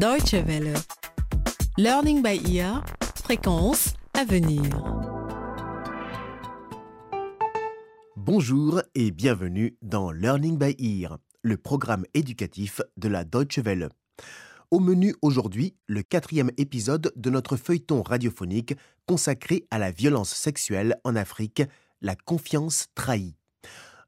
Deutsche 0.00 0.32
Welle. 0.46 0.72
Learning 1.76 2.22
by 2.22 2.40
ear. 2.56 2.82
Fréquence 3.22 3.92
à 4.14 4.24
venir. 4.24 4.62
Bonjour 8.16 8.80
et 8.94 9.10
bienvenue 9.10 9.76
dans 9.82 10.10
Learning 10.10 10.56
by 10.56 10.74
Ear, 10.78 11.18
le 11.42 11.58
programme 11.58 12.06
éducatif 12.14 12.80
de 12.96 13.08
la 13.08 13.24
Deutsche 13.24 13.58
Welle. 13.58 13.90
Au 14.70 14.80
menu 14.80 15.14
aujourd'hui, 15.20 15.76
le 15.86 16.02
quatrième 16.02 16.50
épisode 16.56 17.12
de 17.14 17.28
notre 17.28 17.58
feuilleton 17.58 18.02
radiophonique 18.02 18.74
consacré 19.06 19.66
à 19.70 19.78
la 19.78 19.90
violence 19.90 20.30
sexuelle 20.30 20.96
en 21.04 21.14
Afrique, 21.14 21.62
la 22.00 22.16
confiance 22.16 22.86
trahie. 22.94 23.36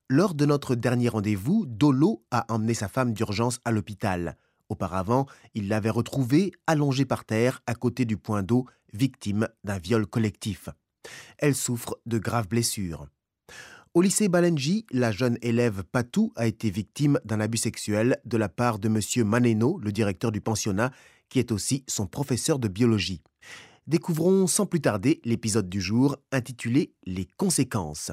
Lors 0.08 0.32
de 0.32 0.46
notre 0.46 0.74
dernier 0.74 1.10
rendez-vous, 1.10 1.66
Dolo 1.66 2.24
a 2.30 2.46
emmené 2.48 2.72
sa 2.72 2.88
femme 2.88 3.12
d'urgence 3.12 3.60
à 3.66 3.72
l'hôpital. 3.72 4.38
Auparavant, 4.72 5.26
il 5.52 5.68
l'avait 5.68 5.90
retrouvée 5.90 6.50
allongée 6.66 7.04
par 7.04 7.26
terre 7.26 7.60
à 7.66 7.74
côté 7.74 8.06
du 8.06 8.16
point 8.16 8.42
d'eau, 8.42 8.64
victime 8.94 9.46
d'un 9.64 9.76
viol 9.76 10.06
collectif. 10.06 10.70
Elle 11.36 11.54
souffre 11.54 11.98
de 12.06 12.18
graves 12.18 12.48
blessures. 12.48 13.06
Au 13.92 14.00
lycée 14.00 14.28
Balenji, 14.28 14.86
la 14.90 15.12
jeune 15.12 15.36
élève 15.42 15.82
Patou 15.84 16.32
a 16.36 16.46
été 16.46 16.70
victime 16.70 17.20
d'un 17.26 17.40
abus 17.40 17.58
sexuel 17.58 18.18
de 18.24 18.38
la 18.38 18.48
part 18.48 18.78
de 18.78 18.88
M. 18.88 19.28
Maneno, 19.28 19.78
le 19.78 19.92
directeur 19.92 20.32
du 20.32 20.40
pensionnat, 20.40 20.90
qui 21.28 21.38
est 21.38 21.52
aussi 21.52 21.84
son 21.86 22.06
professeur 22.06 22.58
de 22.58 22.68
biologie. 22.68 23.20
Découvrons 23.86 24.46
sans 24.46 24.64
plus 24.64 24.80
tarder 24.80 25.20
l'épisode 25.26 25.68
du 25.68 25.82
jour 25.82 26.16
intitulé 26.30 26.94
Les 27.04 27.28
conséquences. 27.36 28.10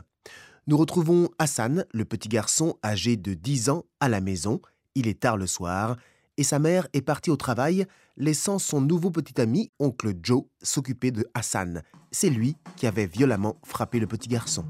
Nous 0.67 0.75
retrouvons 0.75 1.29
Hassan, 1.39 1.85
le 1.93 2.03
petit 2.03 2.27
garçon 2.27 2.75
âgé 2.83 3.15
de 3.15 3.33
10 3.33 3.69
ans, 3.69 3.85
à 4.01 4.09
la 4.09 4.19
maison. 4.19 4.59
Il 4.95 5.07
est 5.07 5.21
tard 5.21 5.37
le 5.37 5.47
soir 5.47 5.95
et 6.39 6.43
sa 6.43 6.57
mère 6.57 6.87
est 6.93 7.01
partie 7.01 7.31
au 7.31 7.35
travail, 7.35 7.85
laissant 8.15 8.59
son 8.59 8.79
nouveau 8.79 9.11
petit 9.11 9.41
ami, 9.41 9.73
oncle 9.77 10.13
Joe, 10.23 10.43
s'occuper 10.61 11.11
de 11.11 11.29
Hassan. 11.33 11.83
C'est 12.11 12.29
lui 12.29 12.55
qui 12.77 12.87
avait 12.87 13.07
violemment 13.07 13.57
frappé 13.65 13.99
le 13.99 14.07
petit 14.07 14.29
garçon. 14.29 14.63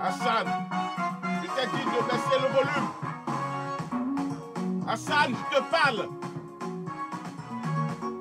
Hassan, 0.00 0.46
je 1.42 1.48
t'ai 1.56 1.66
dit 1.66 1.82
de 1.82 2.00
baisser 2.06 2.38
le 2.42 2.48
volume. 2.54 2.90
Hassan, 4.86 5.34
je 5.34 5.56
te 5.56 5.62
parle. 5.68 6.08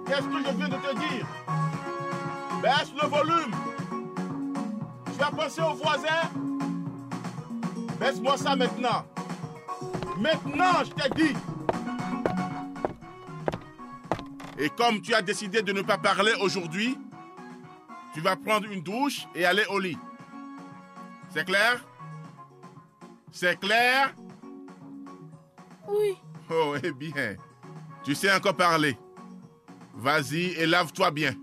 Qu'est-ce 0.08 0.28
que 0.28 0.40
je 0.40 0.58
viens 0.58 0.70
de 0.70 0.78
te 0.78 0.96
dire? 0.96 1.28
Baisse 2.64 2.92
le 3.00 3.08
volume. 3.08 3.54
Tu 5.16 5.24
as 5.24 5.30
pensé 5.30 5.62
aux 5.62 5.76
voisins 5.76 6.37
Baisse-moi 8.00 8.38
ça 8.38 8.56
maintenant. 8.56 9.06
Maintenant, 10.18 10.84
je 10.84 10.92
t'ai 10.92 11.10
dit. 11.16 11.36
Et 14.60 14.70
comme 14.70 15.02
tu 15.02 15.14
as 15.14 15.22
décidé 15.22 15.62
de 15.62 15.72
ne 15.72 15.82
pas 15.82 15.98
parler 15.98 16.34
aujourd'hui, 16.42 16.98
tu 18.14 18.22
vas 18.22 18.36
prendre 18.36 18.72
une 18.72 18.82
douche 18.82 19.28
et 19.36 19.46
aller 19.46 19.66
au 19.70 19.80
lit. 19.80 19.98
C'est 21.30 21.46
clair? 21.46 21.86
C'est 23.32 23.60
clair? 23.60 24.16
Oui. 25.88 26.18
Oh, 26.50 26.76
eh 26.82 26.92
bien. 26.92 27.36
Tu 28.04 28.16
sais 28.16 28.34
encore 28.34 28.56
parler. 28.56 28.98
Vas-y 29.94 30.54
et 30.58 30.66
lave-toi 30.66 31.12
bien. 31.12 31.34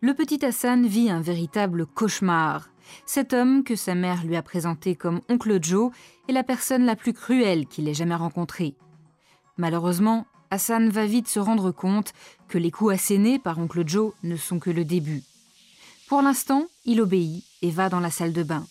Le 0.00 0.14
petit 0.14 0.44
Hassan 0.44 0.86
vit 0.86 1.10
un 1.10 1.20
véritable 1.20 1.86
cauchemar. 1.86 2.68
Cet 3.06 3.32
homme 3.32 3.64
que 3.64 3.76
sa 3.76 3.94
mère 3.94 4.24
lui 4.24 4.36
a 4.36 4.42
présenté 4.42 4.94
comme 4.94 5.20
oncle 5.28 5.58
Joe 5.62 5.92
est 6.28 6.32
la 6.32 6.44
personne 6.44 6.84
la 6.84 6.96
plus 6.96 7.12
cruelle 7.12 7.66
qu'il 7.66 7.88
ait 7.88 7.94
jamais 7.94 8.14
rencontrée. 8.14 8.74
Malheureusement, 9.56 10.26
Hassan 10.50 10.88
va 10.88 11.06
vite 11.06 11.28
se 11.28 11.40
rendre 11.40 11.72
compte 11.72 12.12
que 12.48 12.58
les 12.58 12.70
coups 12.70 12.94
assénés 12.94 13.38
par 13.38 13.58
oncle 13.58 13.86
Joe 13.86 14.12
ne 14.22 14.36
sont 14.36 14.58
que 14.58 14.70
le 14.70 14.84
début. 14.84 15.22
Pour 16.08 16.22
l'instant, 16.22 16.66
il 16.84 17.00
obéit 17.00 17.44
et 17.60 17.70
va 17.70 17.88
dans 17.88 18.00
la 18.00 18.10
salle 18.10 18.32
de 18.32 18.42
bain. 18.42 18.66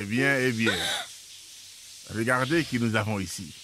Eh 0.00 0.04
bien, 0.04 0.38
eh 0.38 0.52
bien. 0.52 0.74
Regardez 2.14 2.64
qui 2.64 2.78
nous 2.78 2.96
avons 2.96 3.18
ici. 3.18 3.54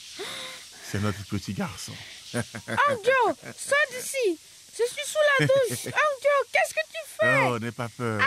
C'est 0.85 1.01
notre 1.01 1.25
petit 1.27 1.53
garçon. 1.53 1.93
Angel, 2.35 3.37
sors 3.57 3.79
d'ici. 3.93 4.39
Je 4.81 4.87
suis 4.87 5.07
sous 5.07 5.19
la 5.39 5.47
douche. 5.47 5.87
Angel, 5.87 6.41
qu'est-ce 6.53 6.75
que 6.75 6.81
tu 6.91 7.01
fais? 7.21 7.49
Oh, 7.49 7.59
n'aie 7.59 7.71
pas 7.71 7.89
peur. 7.89 8.21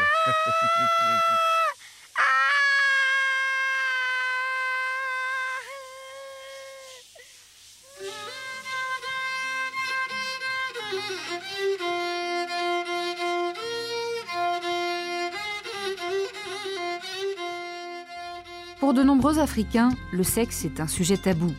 Pour 18.79 18.93
de 18.93 19.01
nombreux 19.01 19.39
Africains, 19.39 19.89
le 20.11 20.23
sexe 20.23 20.65
est 20.65 20.79
un 20.79 20.87
sujet 20.87 21.17
tabou. 21.17 21.51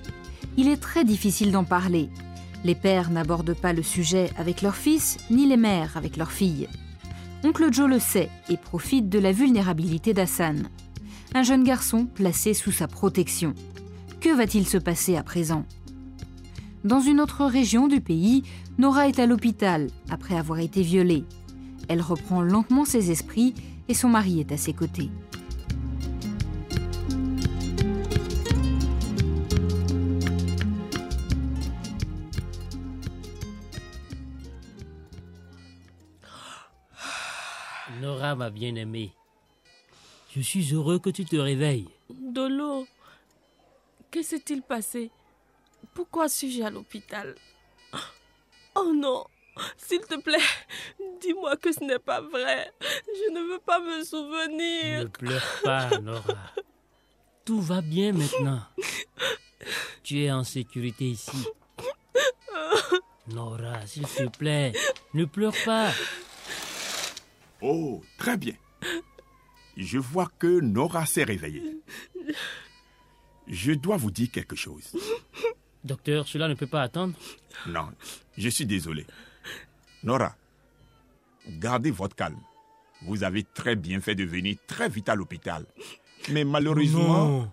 Il 0.57 0.69
est 0.69 0.81
très 0.81 1.05
difficile 1.05 1.51
d'en 1.51 1.65
parler. 1.65 2.11
Les 2.65 2.75
pères 2.75 3.11
n'abordent 3.11 3.55
pas 3.55 3.75
le 3.75 3.83
sujet 3.83 4.31
avec 4.39 4.63
leurs 4.63 4.75
fils, 4.75 5.19
ni 5.31 5.47
les 5.47 5.59
mères 5.59 5.97
avec 5.97 6.17
leurs 6.17 6.33
filles. 6.33 6.69
Oncle 7.45 7.71
Joe 7.71 7.89
le 7.89 7.99
sait 7.99 8.31
et 8.49 8.57
profite 8.57 9.11
de 9.11 9.19
la 9.19 9.33
vulnérabilité 9.33 10.15
d'Hassan. 10.15 10.71
Un 11.35 11.43
jeune 11.43 11.63
garçon 11.63 12.07
placé 12.07 12.55
sous 12.55 12.73
sa 12.73 12.89
protection. 12.89 13.55
Que 14.21 14.35
va-t-il 14.35 14.67
se 14.67 14.79
passer 14.79 15.17
à 15.17 15.23
présent? 15.23 15.67
Dans 16.85 17.01
une 17.01 17.21
autre 17.21 17.45
région 17.45 17.87
du 17.87 18.01
pays, 18.01 18.45
Nora 18.79 19.09
est 19.09 19.19
à 19.19 19.27
l'hôpital 19.27 19.89
après 20.09 20.37
avoir 20.37 20.59
été 20.59 20.81
violée. 20.81 21.25
Elle 21.89 22.01
reprend 22.01 22.41
lentement 22.41 22.87
ses 22.87 23.11
esprits 23.11 23.55
et 23.89 23.95
son 23.95 24.09
mari 24.09 24.41
est 24.41 24.53
à 24.53 24.57
ses 24.57 24.73
côtés. 24.73 25.11
Ma 38.37 38.51
bien-aimée, 38.51 39.13
je 40.35 40.41
suis 40.41 40.73
heureux 40.75 40.99
que 40.99 41.11
tu 41.11 41.25
te 41.25 41.37
réveilles. 41.37 41.89
Dolo, 42.11 42.87
que 44.11 44.23
s'est-il 44.23 44.63
passé? 44.63 45.11
Pourquoi 45.95 46.29
suis-je 46.29 46.63
à 46.63 46.71
l'hôpital? 46.71 47.35
Oh 48.75 48.93
non 48.93 49.25
S'il 49.77 50.01
te 50.01 50.17
plaît, 50.21 50.39
dis-moi 51.21 51.57
que 51.57 51.71
ce 51.73 51.81
n'est 51.85 52.01
pas 52.01 52.21
vrai. 52.21 52.73
Je 53.07 53.33
ne 53.33 53.53
veux 53.53 53.61
pas 53.61 53.79
me 53.79 53.99
Ne 53.99 54.05
souvenir. 54.05 55.11
pleure 55.13 55.61
pas, 55.63 55.97
Nora. 56.01 56.51
Tout 57.45 57.61
va 57.61 57.81
bien 57.81 58.13
maintenant. 58.13 58.63
Tu 60.03 60.25
es 60.25 60.33
en 60.33 60.43
sécurité 60.43 61.05
ici. 61.05 61.47
Nora, 63.29 63.87
s'il 63.87 64.07
te 64.09 64.27
plaît, 64.37 64.73
ne 65.15 65.25
pleure 65.25 65.55
pas. 65.65 65.91
Oh, 67.67 68.03
très 68.19 68.37
bien. 68.37 68.53
Je 69.77 69.97
vois 69.99 70.31
que 70.39 70.61
Nora 70.61 71.07
s'est 71.07 71.25
réveillée. 71.25 71.81
Je 73.49 73.73
dois 73.73 73.97
vous 73.97 74.11
dire 74.11 74.31
quelque 74.31 74.55
chose. 74.55 74.95
Docteur, 75.83 76.29
cela 76.29 76.47
ne 76.47 76.55
peut 76.55 76.67
pas 76.67 76.83
attendre. 76.83 77.15
Non, 77.67 77.89
je 78.37 78.49
suis 78.51 78.67
désolé. 78.67 79.07
Nora, 80.03 80.37
gardez 81.49 81.91
votre 81.91 82.15
calme. 82.15 82.39
Vous 83.03 83.25
avez 83.25 83.45
très 83.45 83.77
bien 83.77 84.01
fait 84.03 84.15
de 84.15 84.25
venir 84.25 84.57
très 84.67 84.91
vite 84.91 85.09
à 85.09 85.15
l'hôpital. 85.15 85.65
Mais 86.31 86.45
malheureusement, 86.45 87.29
Non. 87.29 87.51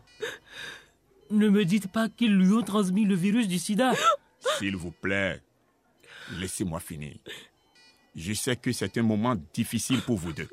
Ne 1.30 1.48
me 1.48 1.64
dites 1.64 1.90
pas 1.90 2.10
qu'ils 2.10 2.36
lui 2.38 2.52
ont 2.52 2.64
transmis 2.64 3.06
le 3.06 3.16
virus 3.16 3.48
du 3.48 3.57
sida. 3.60 3.94
s'il 4.60 4.75
vous 4.75 4.92
plaît, 4.92 5.42
laissez-moi 6.38 6.81
finir. 6.81 7.16
Je 8.16 8.34
sais 8.34 8.56
que 8.56 8.72
c'est 8.72 8.98
un 8.98 9.04
moment 9.04 9.36
difficile 9.54 10.02
pour 10.02 10.18
vous 10.18 10.34
deux. 10.34 10.50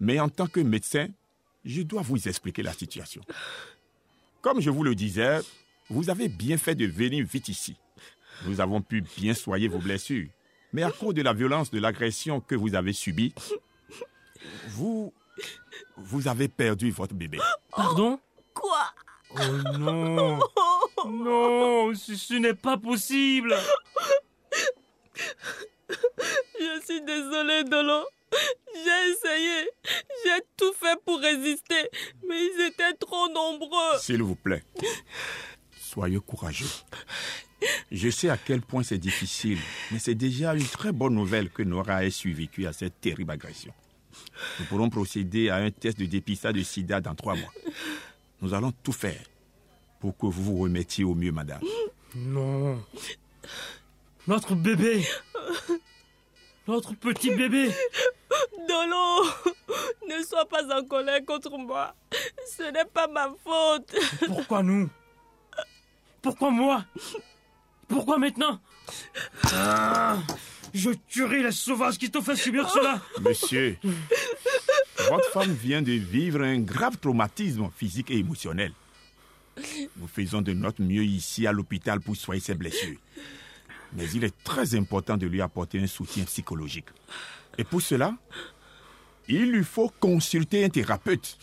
Mais 0.00 0.20
en 0.20 0.28
tant 0.28 0.46
que 0.46 0.60
médecin, 0.60 1.08
je 1.64 1.82
dois 1.82 2.02
vous 2.02 2.28
expliquer 2.28 2.62
la 2.62 2.72
situation. 2.72 3.22
Comme 4.40 4.60
je 4.60 4.70
vous 4.70 4.84
le 4.84 4.94
disais, 4.94 5.40
vous 5.90 6.10
avez 6.10 6.28
bien 6.28 6.58
fait 6.58 6.74
de 6.74 6.86
venir 6.86 7.26
vite 7.26 7.48
ici. 7.48 7.76
Nous 8.46 8.60
avons 8.60 8.80
pu 8.80 9.00
bien 9.16 9.34
soigner 9.34 9.68
vos 9.68 9.78
blessures. 9.78 10.28
Mais 10.72 10.82
à 10.82 10.90
cause 10.90 11.14
de 11.14 11.22
la 11.22 11.32
violence 11.32 11.70
de 11.70 11.80
l'agression 11.80 12.40
que 12.40 12.54
vous 12.54 12.74
avez 12.74 12.92
subie, 12.92 13.34
vous, 14.68 15.12
vous 15.96 16.28
avez 16.28 16.48
perdu 16.48 16.90
votre 16.90 17.14
bébé. 17.14 17.38
Pardon? 17.70 18.20
Quoi? 18.54 18.92
Oh 19.30 19.78
non 19.78 20.38
Non, 21.06 21.94
ce, 21.94 22.14
ce 22.14 22.34
n'est 22.34 22.54
pas 22.54 22.76
possible 22.76 23.54
Je 25.88 26.77
suis 26.88 27.02
désolée, 27.02 27.64
Dolo. 27.64 28.04
J'ai 28.74 29.10
essayé. 29.10 29.70
J'ai 30.24 30.42
tout 30.56 30.72
fait 30.74 30.98
pour 31.04 31.20
résister. 31.20 31.90
Mais 32.26 32.36
ils 32.36 32.66
étaient 32.68 32.94
trop 32.94 33.28
nombreux. 33.28 33.98
S'il 33.98 34.22
vous 34.22 34.34
plaît, 34.34 34.62
soyez 35.78 36.18
courageux. 36.20 36.66
Je 37.90 38.08
sais 38.08 38.28
à 38.28 38.36
quel 38.36 38.60
point 38.60 38.84
c'est 38.84 38.98
difficile, 38.98 39.58
mais 39.90 39.98
c'est 39.98 40.14
déjà 40.14 40.54
une 40.54 40.66
très 40.66 40.92
bonne 40.92 41.14
nouvelle 41.14 41.50
que 41.50 41.62
Nora 41.62 42.04
ait 42.04 42.10
survécu 42.10 42.66
à 42.66 42.72
cette 42.72 43.00
terrible 43.00 43.32
agression. 43.32 43.72
Nous 44.60 44.66
pourrons 44.66 44.90
procéder 44.90 45.48
à 45.48 45.56
un 45.56 45.70
test 45.70 45.98
de 45.98 46.06
dépistage 46.06 46.52
de 46.52 46.62
sida 46.62 47.00
dans 47.00 47.16
trois 47.16 47.34
mois. 47.34 47.52
Nous 48.40 48.54
allons 48.54 48.72
tout 48.84 48.92
faire 48.92 49.20
pour 49.98 50.16
que 50.16 50.26
vous 50.26 50.44
vous 50.44 50.58
remettiez 50.58 51.02
au 51.02 51.16
mieux, 51.16 51.32
madame. 51.32 51.62
Non. 52.14 52.80
Notre 54.28 54.54
bébé. 54.54 55.04
Notre 56.68 56.94
petit 56.94 57.30
bébé. 57.34 57.70
Dolo, 58.68 59.24
ne 60.06 60.22
sois 60.22 60.46
pas 60.46 60.62
en 60.78 60.84
colère 60.84 61.24
contre 61.26 61.56
moi. 61.56 61.94
Ce 62.56 62.62
n'est 62.70 62.84
pas 62.84 63.06
ma 63.08 63.32
faute. 63.42 63.96
Pourquoi 64.26 64.62
nous? 64.62 64.88
Pourquoi 66.20 66.50
moi? 66.50 66.84
Pourquoi 67.88 68.18
maintenant? 68.18 68.60
Ah, 69.54 70.18
Je 70.74 70.90
tuerai 71.08 71.42
les 71.42 71.52
sauvages 71.52 71.96
qui 71.96 72.10
t'ont 72.10 72.20
fait 72.20 72.36
subir 72.36 72.68
cela. 72.68 73.00
Monsieur, 73.22 73.78
votre 75.08 75.30
femme 75.30 75.52
vient 75.54 75.80
de 75.80 75.92
vivre 75.92 76.42
un 76.42 76.60
grave 76.60 76.98
traumatisme 76.98 77.70
physique 77.74 78.10
et 78.10 78.18
émotionnel. 78.18 78.72
Nous 79.96 80.06
faisons 80.06 80.42
de 80.42 80.52
notre 80.52 80.82
mieux 80.82 81.02
ici 81.04 81.46
à 81.46 81.52
l'hôpital 81.52 82.00
pour 82.00 82.14
soigner 82.14 82.40
ses 82.42 82.54
blessures. 82.54 82.98
Mais 83.94 84.08
il 84.10 84.24
est 84.24 84.44
très 84.44 84.74
important 84.74 85.16
de 85.16 85.26
lui 85.26 85.40
apporter 85.40 85.80
un 85.80 85.86
soutien 85.86 86.24
psychologique. 86.24 86.88
Et 87.56 87.64
pour 87.64 87.82
cela, 87.82 88.14
il 89.28 89.50
lui 89.50 89.64
faut 89.64 89.92
consulter 90.00 90.64
un 90.64 90.68
thérapeute. 90.68 91.38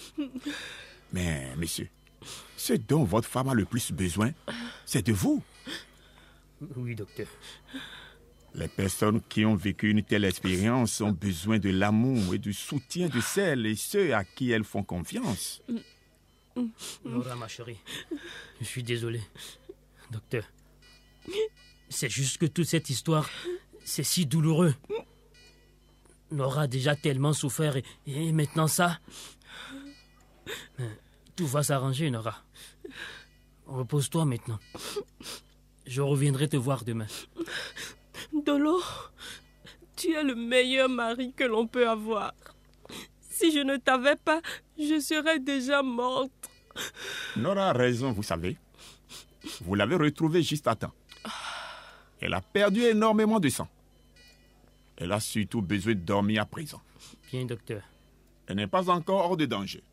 Mais, 1.11 1.55
monsieur, 1.55 1.87
ce 2.57 2.73
dont 2.73 3.03
votre 3.03 3.27
femme 3.27 3.49
a 3.49 3.53
le 3.53 3.65
plus 3.65 3.91
besoin, 3.91 4.31
c'est 4.85 5.05
de 5.05 5.13
vous. 5.13 5.43
Oui, 6.75 6.95
docteur. 6.95 7.27
Les 8.53 8.69
personnes 8.69 9.21
qui 9.27 9.43
ont 9.43 9.55
vécu 9.55 9.89
une 9.89 10.01
telle 10.01 10.23
expérience 10.23 11.01
ont 11.01 11.11
besoin 11.11 11.59
de 11.59 11.69
l'amour 11.69 12.33
et 12.33 12.37
du 12.37 12.53
soutien 12.53 13.09
de 13.09 13.19
celles 13.19 13.65
et 13.65 13.75
ceux 13.75 14.15
à 14.15 14.23
qui 14.23 14.51
elles 14.51 14.63
font 14.63 14.83
confiance. 14.83 15.61
Nora, 17.03 17.35
ma 17.35 17.49
chérie, 17.49 17.79
je 18.61 18.65
suis 18.65 18.83
désolé. 18.83 19.19
Docteur, 20.09 20.45
c'est 21.89 22.09
juste 22.09 22.37
que 22.37 22.45
toute 22.45 22.67
cette 22.67 22.89
histoire, 22.89 23.29
c'est 23.83 24.03
si 24.03 24.25
douloureux. 24.25 24.73
Nora 26.31 26.63
a 26.63 26.67
déjà 26.67 26.95
tellement 26.95 27.33
souffert 27.33 27.77
et, 27.77 27.83
et 28.07 28.31
maintenant 28.31 28.67
ça. 28.67 28.99
Mais 30.79 30.89
tout 31.35 31.47
va 31.47 31.63
s'arranger, 31.63 32.09
Nora. 32.09 32.43
Repose-toi 33.67 34.25
maintenant. 34.25 34.59
Je 35.85 36.01
reviendrai 36.01 36.47
te 36.47 36.57
voir 36.57 36.83
demain. 36.83 37.07
Dolo, 38.33 38.81
tu 39.95 40.13
es 40.13 40.23
le 40.23 40.35
meilleur 40.35 40.89
mari 40.89 41.33
que 41.33 41.43
l'on 41.43 41.67
peut 41.67 41.87
avoir. 41.87 42.33
Si 43.29 43.51
je 43.51 43.59
ne 43.59 43.77
t'avais 43.77 44.15
pas, 44.15 44.41
je 44.77 44.99
serais 44.99 45.39
déjà 45.39 45.83
morte. 45.83 46.49
Nora 47.37 47.69
a 47.69 47.73
raison, 47.73 48.11
vous 48.11 48.23
savez. 48.23 48.57
Vous 49.61 49.75
l'avez 49.75 49.95
retrouvée 49.95 50.41
juste 50.41 50.67
à 50.67 50.75
temps. 50.75 50.93
Elle 52.21 52.33
a 52.33 52.41
perdu 52.41 52.81
énormément 52.81 53.39
de 53.39 53.49
sang. 53.49 53.67
Elle 54.97 55.11
a 55.11 55.19
surtout 55.19 55.61
besoin 55.61 55.93
de 55.93 55.99
dormir 55.99 56.43
à 56.43 56.45
présent. 56.45 56.81
Bien, 57.31 57.45
docteur. 57.45 57.83
Elle 58.47 58.57
n'est 58.57 58.67
pas 58.67 58.89
encore 58.89 59.25
hors 59.25 59.37
de 59.37 59.45
danger. 59.45 59.83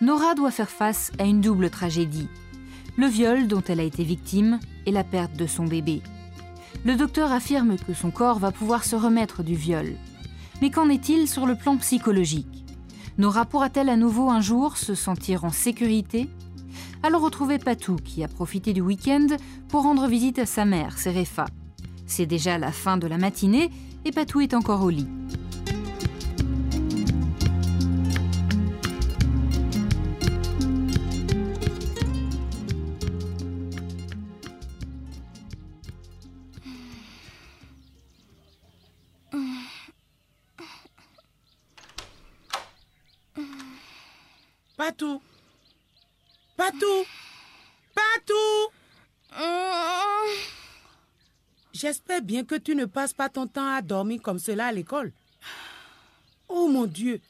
Nora 0.00 0.34
doit 0.34 0.50
faire 0.50 0.70
face 0.70 1.10
à 1.18 1.24
une 1.24 1.40
double 1.40 1.70
tragédie. 1.70 2.28
Le 2.96 3.06
viol 3.06 3.48
dont 3.48 3.62
elle 3.66 3.80
a 3.80 3.82
été 3.82 4.04
victime 4.04 4.60
et 4.84 4.92
la 4.92 5.04
perte 5.04 5.34
de 5.36 5.46
son 5.46 5.64
bébé. 5.64 6.02
Le 6.84 6.96
docteur 6.96 7.32
affirme 7.32 7.76
que 7.76 7.94
son 7.94 8.10
corps 8.10 8.38
va 8.38 8.52
pouvoir 8.52 8.84
se 8.84 8.96
remettre 8.96 9.42
du 9.42 9.54
viol. 9.54 9.96
Mais 10.62 10.70
qu'en 10.70 10.88
est-il 10.88 11.28
sur 11.28 11.46
le 11.46 11.54
plan 11.56 11.76
psychologique? 11.76 12.64
Nora 13.18 13.44
pourra-t-elle 13.44 13.88
à 13.88 13.96
nouveau 13.96 14.30
un 14.30 14.40
jour 14.40 14.76
se 14.76 14.94
sentir 14.94 15.44
en 15.44 15.50
sécurité? 15.50 16.28
Alors 17.02 17.22
retrouvez 17.22 17.58
Patou 17.58 17.96
qui 17.96 18.22
a 18.24 18.28
profité 18.28 18.72
du 18.72 18.80
week-end 18.80 19.26
pour 19.68 19.82
rendre 19.82 20.06
visite 20.06 20.38
à 20.38 20.46
sa 20.46 20.64
mère, 20.64 20.98
Serefa. 20.98 21.46
C'est 22.06 22.26
déjà 22.26 22.58
la 22.58 22.72
fin 22.72 22.96
de 22.96 23.06
la 23.06 23.18
matinée 23.18 23.70
et 24.04 24.12
Patou 24.12 24.40
est 24.40 24.54
encore 24.54 24.82
au 24.82 24.90
lit. 24.90 25.08
Patou 44.76 45.22
Patou 46.56 47.04
Patou 47.94 48.34
J'espère 51.72 52.22
bien 52.22 52.44
que 52.44 52.54
tu 52.54 52.74
ne 52.74 52.84
passes 52.84 53.12
pas 53.12 53.28
ton 53.28 53.46
temps 53.46 53.74
à 53.74 53.82
dormir 53.82 54.20
comme 54.22 54.38
cela 54.38 54.66
à 54.66 54.72
l'école. 54.72 55.12
Oh 56.48 56.68
mon 56.68 56.86
Dieu, 56.86 57.20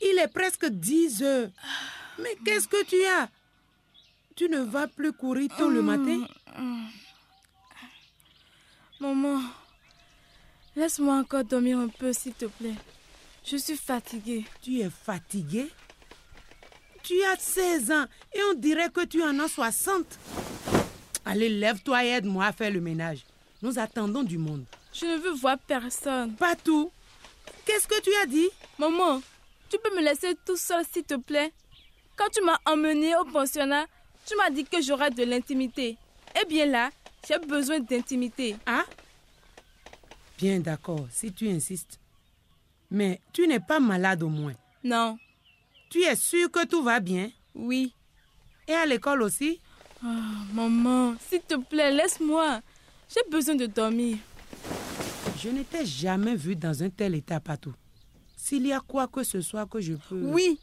il 0.00 0.18
est 0.18 0.28
presque 0.28 0.66
10 0.66 1.22
heures. 1.22 1.50
Mais 2.18 2.36
qu'est-ce 2.44 2.68
que 2.68 2.84
tu 2.84 3.02
as? 3.04 3.28
Tu 4.36 4.48
ne 4.48 4.60
vas 4.60 4.86
plus 4.86 5.12
courir 5.12 5.50
tôt 5.56 5.68
le 5.68 5.82
matin? 5.82 6.26
Maman, 9.00 9.40
laisse-moi 10.76 11.16
encore 11.16 11.44
dormir 11.44 11.78
un 11.78 11.88
peu, 11.88 12.12
s'il 12.12 12.32
te 12.32 12.46
plaît. 12.46 12.76
Je 13.44 13.56
suis 13.56 13.76
fatiguée. 13.76 14.46
Tu 14.62 14.80
es 14.80 14.90
fatigué 14.90 15.70
Tu 17.04 17.22
as 17.22 17.36
16 17.38 17.90
ans 17.90 18.06
et 18.32 18.40
on 18.50 18.54
dirait 18.54 18.88
que 18.88 19.04
tu 19.04 19.22
en 19.22 19.38
as 19.38 19.48
60. 19.48 20.06
Allez, 21.26 21.50
lève-toi 21.50 22.02
et 22.02 22.08
aide-moi 22.08 22.46
à 22.46 22.52
faire 22.52 22.70
le 22.70 22.80
ménage. 22.80 23.24
Nous 23.60 23.78
attendons 23.78 24.22
du 24.22 24.38
monde. 24.38 24.64
Je 24.92 25.04
ne 25.04 25.18
veux 25.18 25.32
voir 25.32 25.58
personne. 25.58 26.34
Patou, 26.34 26.90
qu'est-ce 27.66 27.86
que 27.86 28.00
tu 28.00 28.10
as 28.22 28.26
dit? 28.26 28.48
Maman, 28.78 29.20
tu 29.68 29.76
peux 29.78 29.94
me 29.94 30.02
laisser 30.02 30.34
tout 30.46 30.56
seul, 30.56 30.82
s'il 30.90 31.04
te 31.04 31.16
plaît? 31.16 31.52
Quand 32.16 32.28
tu 32.32 32.42
m'as 32.42 32.58
emmené 32.64 33.14
au 33.16 33.24
pensionnat, 33.24 33.84
tu 34.24 34.34
m'as 34.36 34.48
dit 34.48 34.64
que 34.64 34.80
j'aurais 34.80 35.10
de 35.10 35.24
l'intimité. 35.24 35.98
Eh 36.40 36.46
bien 36.46 36.64
là, 36.64 36.90
j'ai 37.28 37.38
besoin 37.38 37.80
d'intimité. 37.80 38.56
Ah? 38.64 38.84
Bien 40.38 40.58
d'accord, 40.58 41.06
si 41.10 41.30
tu 41.32 41.50
insistes. 41.50 41.98
Mais 42.90 43.20
tu 43.32 43.46
n'es 43.46 43.60
pas 43.60 43.80
malade 43.80 44.22
au 44.22 44.28
moins. 44.28 44.54
Non, 44.82 45.18
Tu 45.94 46.02
es 46.02 46.16
sûr 46.16 46.50
que 46.50 46.66
tout 46.66 46.82
va 46.82 46.98
bien? 46.98 47.30
Oui. 47.54 47.94
Et 48.66 48.72
à 48.72 48.84
l'école 48.84 49.22
aussi? 49.22 49.60
Ah, 50.02 50.42
maman, 50.52 51.14
s'il 51.28 51.40
te 51.42 51.54
plaît, 51.54 51.92
laisse-moi. 51.92 52.62
J'ai 53.08 53.30
besoin 53.30 53.54
de 53.54 53.66
dormir. 53.66 54.18
Je 55.40 55.50
ne 55.50 55.62
t'ai 55.62 55.86
jamais 55.86 56.34
vu 56.34 56.56
dans 56.56 56.82
un 56.82 56.90
tel 56.90 57.14
état, 57.14 57.38
Patou. 57.38 57.72
S'il 58.36 58.66
y 58.66 58.72
a 58.72 58.80
quoi 58.80 59.06
que 59.06 59.22
ce 59.22 59.40
soit 59.40 59.66
que 59.66 59.80
je 59.80 59.92
peux... 59.92 60.20
Oui, 60.20 60.58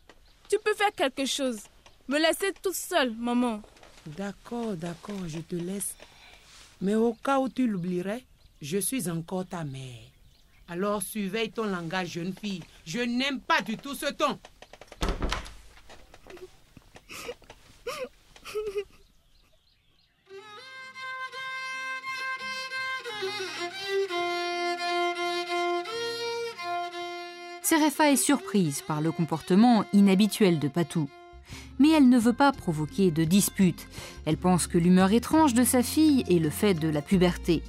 tu 0.50 0.58
peux 0.60 0.74
faire 0.74 0.92
quelque 0.92 1.26
chose. 1.26 1.62
Me 2.10 2.20
laisser 2.20 2.52
toute 2.62 2.76
seule, 2.76 3.16
maman. 3.16 3.62
D'accord, 4.06 4.74
d'accord, 4.76 5.30
je 5.30 5.40
te 5.40 5.56
laisse. 5.56 5.96
Mais 6.82 6.96
au 6.96 7.14
cas 7.14 7.40
où 7.40 7.48
tu 7.48 7.68
l'oublierais, 7.68 8.26
je 8.62 8.80
suis 8.80 9.10
encore 9.10 9.46
ta 9.46 9.64
mère. 9.64 10.04
Alors 10.68 11.02
surveille 11.02 11.52
ton 11.52 11.68
langage, 11.68 12.10
jeune 12.10 12.34
fille. 12.34 12.64
Je 12.86 13.00
n'aime 13.00 13.40
pas 13.40 13.62
du 13.62 13.78
tout 13.78 13.96
ce 13.96 14.08
ton. 14.12 14.38
Serefa 27.72 28.12
est 28.12 28.18
surprise 28.18 28.84
par 28.86 29.00
le 29.00 29.14
comportement 29.14 29.86
inhabituel 29.94 30.60
de 30.60 30.68
Patou. 30.68 31.08
Mais 31.80 31.88
elle 31.92 32.10
ne 32.10 32.20
veut 32.20 32.34
pas 32.34 32.52
provoquer 32.52 33.12
de 33.12 33.24
dispute. 33.24 33.88
Elle 34.26 34.36
pense 34.36 34.68
que 34.68 34.78
l'humeur 34.78 35.14
étrange 35.14 35.54
de 35.54 35.64
sa 35.64 35.82
fille 35.82 36.26
est 36.30 36.40
le 36.40 36.50
fait 36.50 36.74
de 36.74 36.90
la 36.90 37.02
puberté. 37.02 37.64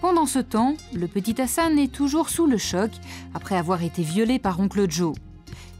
Pendant 0.00 0.26
ce 0.26 0.38
temps, 0.38 0.76
le 0.94 1.08
petit 1.08 1.42
Hassan 1.42 1.76
est 1.76 1.90
toujours 1.90 2.28
sous 2.28 2.46
le 2.46 2.56
choc 2.56 2.92
après 3.34 3.56
avoir 3.56 3.82
été 3.82 4.02
violé 4.02 4.38
par 4.38 4.60
oncle 4.60 4.88
Joe. 4.88 5.16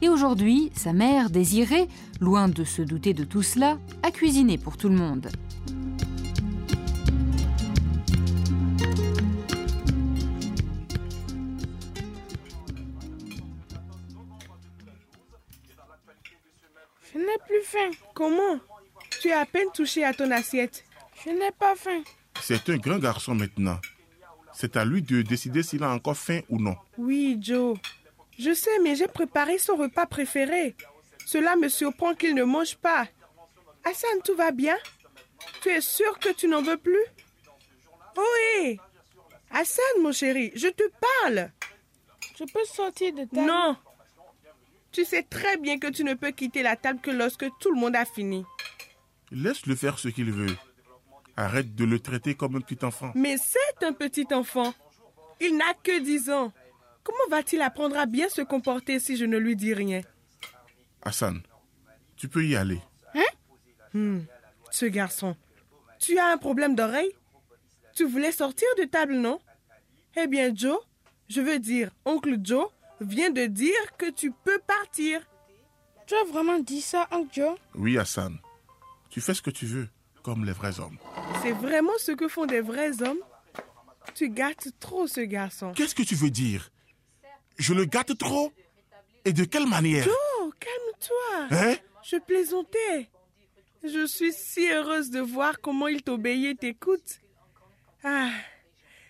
Et 0.00 0.08
aujourd'hui, 0.08 0.72
sa 0.74 0.92
mère, 0.92 1.30
Désirée, 1.30 1.86
loin 2.20 2.48
de 2.48 2.64
se 2.64 2.82
douter 2.82 3.14
de 3.14 3.22
tout 3.22 3.42
cela, 3.42 3.78
a 4.02 4.10
cuisiné 4.10 4.58
pour 4.58 4.76
tout 4.76 4.88
le 4.88 4.96
monde. 4.96 5.28
Je 17.12 17.18
n'ai 17.18 17.38
plus 17.46 17.62
faim. 17.62 17.90
Comment? 18.14 18.58
Tu 19.20 19.30
as 19.30 19.40
à 19.40 19.46
peine 19.46 19.68
touché 19.74 20.04
à 20.04 20.12
ton 20.14 20.30
assiette. 20.30 20.84
Je 21.24 21.30
n'ai 21.30 21.50
pas 21.52 21.74
faim. 21.76 22.02
C'est 22.40 22.68
un 22.70 22.76
grand 22.76 22.98
garçon 22.98 23.34
maintenant. 23.34 23.78
C'est 24.54 24.76
à 24.76 24.84
lui 24.84 25.02
de 25.02 25.22
décider 25.22 25.62
s'il 25.62 25.82
a 25.82 25.90
encore 25.90 26.16
faim 26.16 26.40
ou 26.48 26.58
non. 26.58 26.76
Oui, 26.98 27.38
Joe. 27.40 27.78
Je 28.38 28.52
sais, 28.54 28.78
mais 28.82 28.96
j'ai 28.96 29.08
préparé 29.08 29.58
son 29.58 29.76
repas 29.76 30.06
préféré. 30.06 30.74
Cela 31.26 31.56
me 31.56 31.68
surprend 31.68 32.14
qu'il 32.14 32.34
ne 32.34 32.44
mange 32.44 32.76
pas. 32.76 33.06
Hassan, 33.84 34.20
tout 34.24 34.34
va 34.34 34.50
bien? 34.50 34.76
Tu 35.62 35.68
es 35.70 35.80
sûr 35.80 36.18
que 36.18 36.30
tu 36.32 36.48
n'en 36.48 36.62
veux 36.62 36.76
plus? 36.76 37.04
Oui 38.16 38.78
Hassan, 39.50 39.84
mon 40.02 40.12
chéri, 40.12 40.52
je 40.54 40.68
te 40.68 40.84
parle. 41.22 41.50
Je 42.38 42.44
peux 42.44 42.64
sortir 42.64 43.12
de 43.12 43.24
table 43.24 43.46
Non. 43.46 43.76
Tu 44.92 45.04
sais 45.04 45.22
très 45.22 45.56
bien 45.56 45.78
que 45.78 45.88
tu 45.88 46.04
ne 46.04 46.14
peux 46.14 46.30
quitter 46.30 46.62
la 46.62 46.76
table 46.76 47.00
que 47.00 47.10
lorsque 47.10 47.46
tout 47.58 47.72
le 47.72 47.80
monde 47.80 47.96
a 47.96 48.04
fini. 48.04 48.44
Laisse-le 49.30 49.74
faire 49.74 49.98
ce 49.98 50.08
qu'il 50.08 50.30
veut. 50.30 50.54
Arrête 51.36 51.74
de 51.74 51.84
le 51.84 51.98
traiter 51.98 52.34
comme 52.34 52.56
un 52.56 52.60
petit 52.60 52.84
enfant. 52.84 53.10
Mais 53.14 53.36
c'est 53.38 53.84
un 53.86 53.92
petit 53.94 54.26
enfant. 54.32 54.74
Il 55.40 55.56
n'a 55.56 55.72
que 55.82 55.98
10 55.98 56.30
ans. 56.30 56.52
Comment 57.04 57.28
va-t-il 57.30 57.62
apprendre 57.62 57.96
à 57.96 58.06
bien 58.06 58.28
se 58.28 58.42
comporter 58.42 59.00
si 59.00 59.16
je 59.16 59.24
ne 59.24 59.38
lui 59.38 59.56
dis 59.56 59.72
rien? 59.74 60.02
Hassan, 61.02 61.40
tu 62.16 62.28
peux 62.28 62.44
y 62.44 62.54
aller. 62.54 62.80
Hmm, 63.94 64.20
Ce 64.70 64.86
garçon, 64.86 65.36
tu 65.98 66.18
as 66.18 66.26
un 66.32 66.38
problème 66.38 66.74
d'oreille? 66.74 67.12
Tu 67.94 68.04
voulais 68.04 68.32
sortir 68.32 68.66
de 68.78 68.84
table, 68.84 69.14
non? 69.16 69.38
Eh 70.16 70.26
bien, 70.26 70.50
Joe, 70.54 70.78
je 71.28 71.40
veux 71.42 71.58
dire, 71.58 71.90
oncle 72.06 72.36
Joe 72.42 72.68
vient 73.02 73.30
de 73.30 73.46
dire 73.46 73.96
que 73.98 74.10
tu 74.10 74.30
peux 74.30 74.58
partir. 74.66 75.20
Tu 76.06 76.14
as 76.14 76.24
vraiment 76.24 76.58
dit 76.58 76.80
ça, 76.80 77.08
Joe 77.32 77.56
Oui, 77.74 77.98
Hassan. 77.98 78.38
Tu 79.10 79.20
fais 79.20 79.34
ce 79.34 79.42
que 79.42 79.50
tu 79.50 79.66
veux, 79.66 79.88
comme 80.22 80.44
les 80.44 80.52
vrais 80.52 80.80
hommes. 80.80 80.98
C'est 81.42 81.52
vraiment 81.52 81.92
ce 81.98 82.12
que 82.12 82.28
font 82.28 82.46
des 82.46 82.60
vrais 82.60 83.02
hommes? 83.02 83.20
Tu 84.14 84.30
gâtes 84.30 84.68
trop 84.80 85.06
ce 85.06 85.20
garçon. 85.20 85.72
Qu'est-ce 85.72 85.94
que 85.94 86.02
tu 86.02 86.14
veux 86.14 86.30
dire? 86.30 86.70
Je 87.58 87.74
le 87.74 87.84
gâte 87.84 88.16
trop? 88.18 88.52
Et 89.24 89.32
de 89.32 89.44
quelle 89.44 89.66
manière? 89.68 90.06
Oh, 90.40 90.52
calme-toi. 90.58 91.58
Hein? 91.58 91.74
Je 92.02 92.16
plaisantais. 92.16 93.08
Je 93.84 94.06
suis 94.06 94.32
si 94.32 94.68
heureuse 94.68 95.10
de 95.10 95.20
voir 95.20 95.60
comment 95.60 95.88
il 95.88 96.02
t'obéit 96.02 96.46
et 96.46 96.54
t'écoute. 96.54 97.20
Ah, 98.04 98.30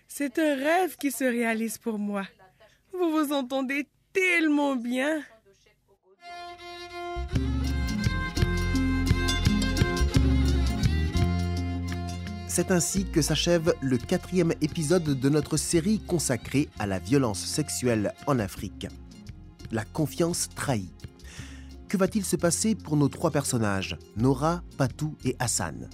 c'est 0.07 0.37
un 0.37 0.55
rêve 0.55 0.97
qui 0.97 1.11
se 1.11 1.23
réalise 1.23 1.77
pour 1.77 1.97
moi. 1.97 2.27
Vous 2.93 3.11
vous 3.11 3.33
entendez 3.33 3.87
tellement 4.13 4.75
bien. 4.75 5.21
C'est 12.47 12.69
ainsi 12.69 13.05
que 13.05 13.23
s'achève 13.23 13.73
le 13.81 13.97
quatrième 13.97 14.53
épisode 14.61 15.19
de 15.19 15.29
notre 15.29 15.57
série 15.57 15.99
consacrée 16.05 16.69
à 16.77 16.85
la 16.85 16.99
violence 16.99 17.43
sexuelle 17.43 18.13
en 18.27 18.37
Afrique. 18.37 18.85
La 19.71 19.83
confiance 19.85 20.49
trahie. 20.55 20.93
Que 21.89 21.97
va-t-il 21.97 22.23
se 22.23 22.35
passer 22.35 22.75
pour 22.75 22.95
nos 22.95 23.09
trois 23.09 23.31
personnages, 23.31 23.97
Nora, 24.17 24.61
Patou 24.77 25.15
et 25.25 25.35
Hassan? 25.39 25.89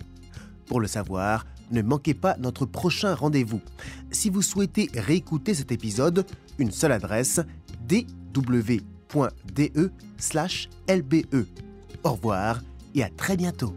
Pour 0.65 0.81
le 0.81 0.87
savoir, 0.87 1.45
ne 1.71 1.81
manquez 1.81 2.13
pas 2.13 2.35
notre 2.37 2.65
prochain 2.65 3.13
rendez-vous. 3.15 3.61
Si 4.11 4.29
vous 4.29 4.41
souhaitez 4.41 4.89
réécouter 4.93 5.53
cet 5.53 5.71
épisode, 5.71 6.25
une 6.57 6.71
seule 6.71 6.91
adresse 6.91 7.41
dw.de/lbe. 7.87 8.75
Au 12.03 12.11
revoir 12.11 12.61
et 12.95 13.03
à 13.03 13.09
très 13.09 13.37
bientôt. 13.37 13.73